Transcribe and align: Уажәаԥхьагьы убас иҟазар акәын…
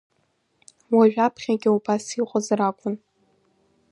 Уажәаԥхьагьы 0.95 1.69
убас 1.75 2.05
иҟазар 2.19 2.59
акәын… 2.69 2.95